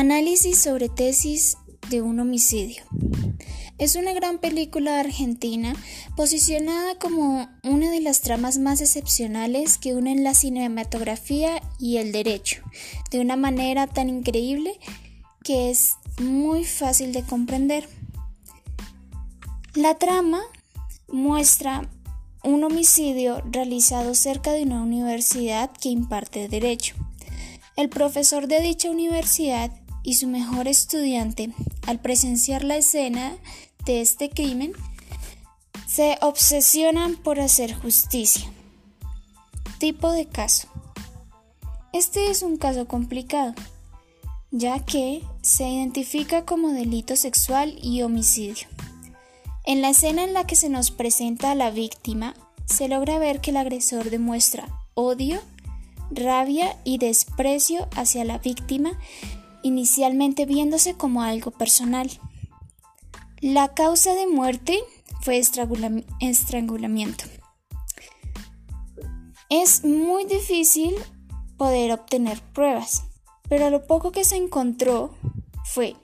[0.00, 1.58] Análisis sobre tesis
[1.90, 2.84] de un homicidio.
[3.76, 5.74] Es una gran película argentina
[6.16, 12.62] posicionada como una de las tramas más excepcionales que unen la cinematografía y el derecho,
[13.10, 14.80] de una manera tan increíble
[15.44, 17.86] que es muy fácil de comprender.
[19.74, 20.40] La trama
[21.08, 21.90] muestra
[22.42, 26.94] un homicidio realizado cerca de una universidad que imparte derecho.
[27.76, 29.70] El profesor de dicha universidad
[30.02, 31.52] y su mejor estudiante,
[31.86, 33.36] al presenciar la escena
[33.84, 34.72] de este crimen,
[35.86, 38.50] se obsesionan por hacer justicia.
[39.78, 40.68] Tipo de caso.
[41.92, 43.54] Este es un caso complicado,
[44.50, 48.68] ya que se identifica como delito sexual y homicidio.
[49.64, 52.34] En la escena en la que se nos presenta a la víctima,
[52.66, 55.40] se logra ver que el agresor demuestra odio,
[56.10, 58.92] rabia y desprecio hacia la víctima
[59.62, 62.10] inicialmente viéndose como algo personal.
[63.40, 64.78] La causa de muerte
[65.22, 67.24] fue estrangulamiento.
[69.48, 70.94] Es muy difícil
[71.56, 73.04] poder obtener pruebas,
[73.48, 75.14] pero lo poco que se encontró
[75.64, 75.96] fue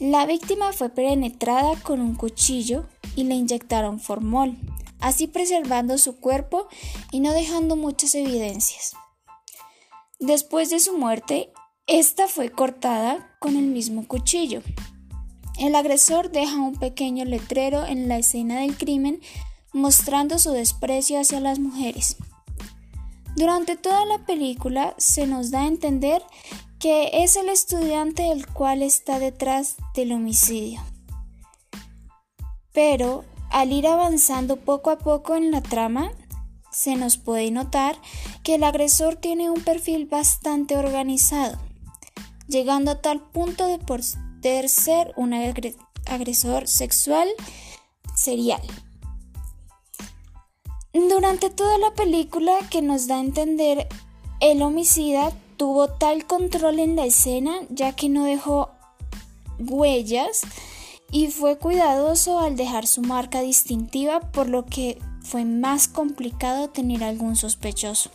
[0.00, 4.56] la víctima fue penetrada con un cuchillo y le inyectaron formol,
[4.98, 6.66] así preservando su cuerpo
[7.12, 8.96] y no dejando muchas evidencias.
[10.18, 11.52] Después de su muerte,
[11.86, 14.62] esta fue cortada con el mismo cuchillo.
[15.58, 19.20] El agresor deja un pequeño letrero en la escena del crimen
[19.74, 22.16] mostrando su desprecio hacia las mujeres.
[23.36, 26.22] Durante toda la película se nos da a entender
[26.78, 30.80] que es el estudiante el cual está detrás del homicidio.
[32.72, 36.12] Pero al ir avanzando poco a poco en la trama,
[36.72, 37.96] se nos puede notar
[38.42, 41.58] que el agresor tiene un perfil bastante organizado
[42.48, 45.34] llegando a tal punto de poder ser un
[46.06, 47.28] agresor sexual
[48.14, 48.62] serial.
[50.92, 53.88] Durante toda la película que nos da a entender
[54.40, 58.70] el homicida tuvo tal control en la escena ya que no dejó
[59.58, 60.42] huellas
[61.10, 67.02] y fue cuidadoso al dejar su marca distintiva por lo que fue más complicado tener
[67.02, 68.10] algún sospechoso.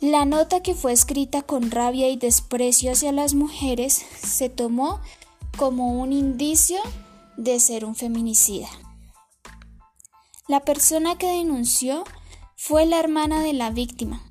[0.00, 4.98] La nota que fue escrita con rabia y desprecio hacia las mujeres se tomó
[5.58, 6.78] como un indicio
[7.36, 8.68] de ser un feminicida.
[10.48, 12.04] La persona que denunció
[12.56, 14.22] fue la hermana de la víctima,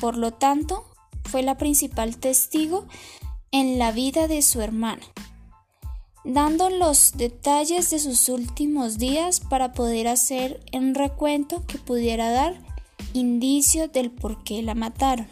[0.00, 0.86] por lo tanto,
[1.24, 2.86] fue la principal testigo
[3.50, 5.02] en la vida de su hermana,
[6.24, 12.67] dando los detalles de sus últimos días para poder hacer un recuento que pudiera dar
[13.12, 15.26] indicio del por qué la mataron.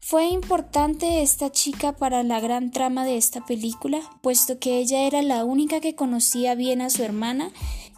[0.00, 5.22] Fue importante esta chica para la gran trama de esta película, puesto que ella era
[5.22, 7.52] la única que conocía bien a su hermana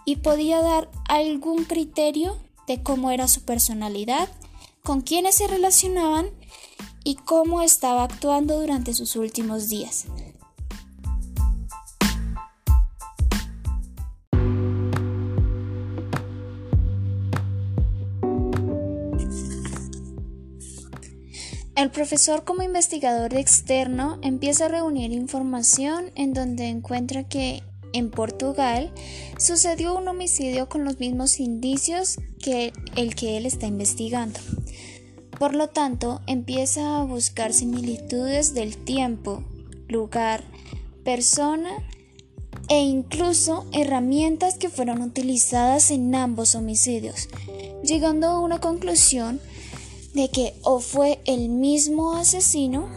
[0.04, 2.36] y podía dar algún criterio
[2.66, 4.28] de cómo era su personalidad,
[4.82, 6.26] con quiénes se relacionaban
[7.04, 10.06] y cómo estaba actuando durante sus últimos días.
[21.74, 27.62] El profesor como investigador externo empieza a reunir información en donde encuentra que
[27.94, 28.92] en Portugal
[29.38, 34.38] sucedió un homicidio con los mismos indicios que el que él está investigando.
[35.38, 39.42] Por lo tanto, empieza a buscar similitudes del tiempo,
[39.88, 40.44] lugar,
[41.04, 41.70] persona
[42.68, 47.28] e incluso herramientas que fueron utilizadas en ambos homicidios,
[47.82, 49.40] llegando a una conclusión
[50.14, 52.88] de que o fue el mismo asesino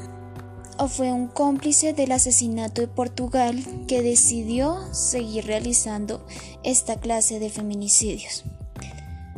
[0.78, 6.26] o fue un cómplice del asesinato de Portugal que decidió seguir realizando
[6.64, 8.44] esta clase de feminicidios,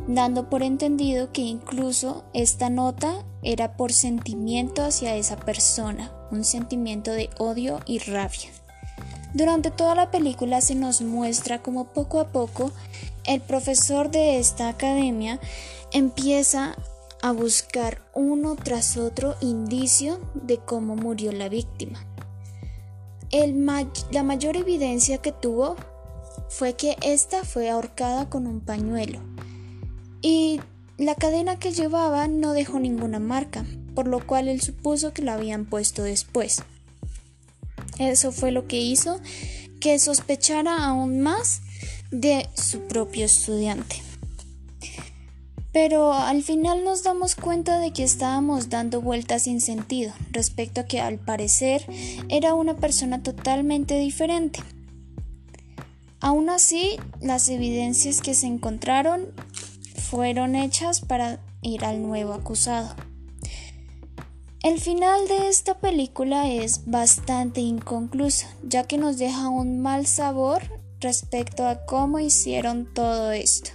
[0.07, 7.11] dando por entendido que incluso esta nota era por sentimiento hacia esa persona, un sentimiento
[7.11, 8.49] de odio y rabia.
[9.34, 12.72] Durante toda la película se nos muestra como poco a poco
[13.25, 15.40] el profesor de esta academia
[15.91, 16.75] empieza
[17.22, 22.05] a buscar uno tras otro indicio de cómo murió la víctima.
[24.11, 25.75] la mayor evidencia que tuvo
[26.49, 29.19] fue que ésta fue ahorcada con un pañuelo
[30.22, 30.61] y
[30.97, 35.35] la cadena que llevaba no dejó ninguna marca, por lo cual él supuso que la
[35.35, 36.64] habían puesto después.
[37.99, 39.19] Eso fue lo que hizo
[39.79, 41.61] que sospechara aún más
[42.11, 44.06] de su propio estudiante.
[45.79, 50.85] Pero al final nos damos cuenta de que estábamos dando vueltas sin sentido respecto a
[50.85, 51.85] que al parecer
[52.29, 54.59] era una persona totalmente diferente.
[56.20, 59.28] Aún así, las evidencias que se encontraron
[60.09, 62.96] fueron hechas para ir al nuevo acusado.
[64.64, 70.64] El final de esta película es bastante inconcluso, ya que nos deja un mal sabor
[71.00, 73.70] respecto a cómo hicieron todo esto.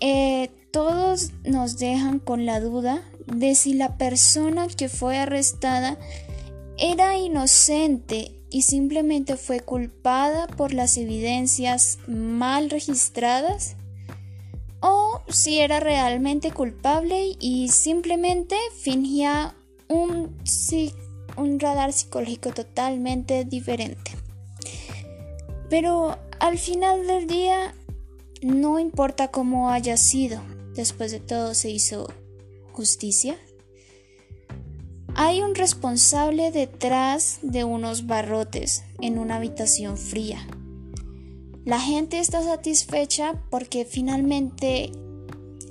[0.00, 5.98] Eh, todos nos dejan con la duda de si la persona que fue arrestada
[6.76, 13.76] era inocente y simplemente fue culpada por las evidencias mal registradas
[14.80, 19.54] o si era realmente culpable y simplemente fingía
[19.88, 20.36] un,
[21.36, 24.12] un radar psicológico totalmente diferente.
[25.68, 27.74] Pero al final del día
[28.42, 30.40] no importa cómo haya sido,
[30.74, 32.12] después de todo se hizo
[32.72, 33.36] justicia.
[35.14, 40.46] Hay un responsable detrás de unos barrotes en una habitación fría.
[41.64, 44.92] La gente está satisfecha porque finalmente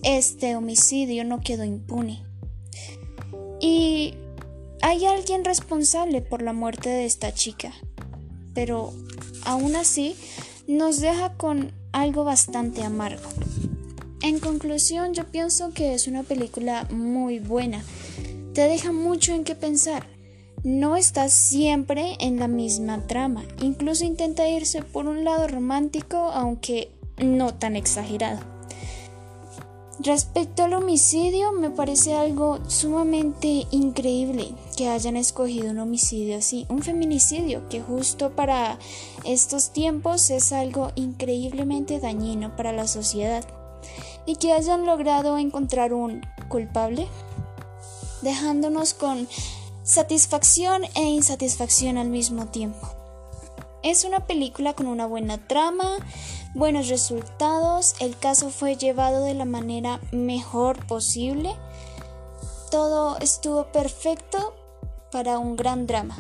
[0.04, 2.24] este homicidio no quedó impune.
[3.60, 4.14] Y
[4.82, 7.74] hay alguien responsable por la muerte de esta chica.
[8.54, 8.94] Pero
[9.46, 10.16] aún así
[10.68, 13.30] nos deja con algo bastante amargo.
[14.22, 17.84] En conclusión, yo pienso que es una película muy buena
[18.58, 20.08] te deja mucho en qué pensar.
[20.64, 26.90] No está siempre en la misma trama, incluso intenta irse por un lado romántico, aunque
[27.20, 28.57] no tan exagerado.
[30.00, 36.84] Respecto al homicidio, me parece algo sumamente increíble que hayan escogido un homicidio así, un
[36.84, 38.78] feminicidio, que justo para
[39.24, 43.44] estos tiempos es algo increíblemente dañino para la sociedad,
[44.28, 47.08] y que hayan logrado encontrar un culpable
[48.22, 49.28] dejándonos con
[49.82, 52.97] satisfacción e insatisfacción al mismo tiempo.
[53.88, 55.96] Es una película con una buena trama,
[56.54, 61.56] buenos resultados, el caso fue llevado de la manera mejor posible,
[62.70, 64.54] todo estuvo perfecto
[65.10, 66.18] para un gran drama.